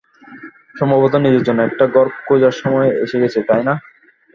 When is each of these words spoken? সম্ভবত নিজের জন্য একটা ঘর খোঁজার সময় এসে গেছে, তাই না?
সম্ভবত 0.75 1.13
নিজের 1.17 1.43
জন্য 1.47 1.59
একটা 1.63 1.85
ঘর 1.93 2.07
খোঁজার 2.19 2.53
সময় 2.61 2.89
এসে 3.03 3.17
গেছে, 3.23 3.39
তাই 3.49 3.61
না? 3.67 3.73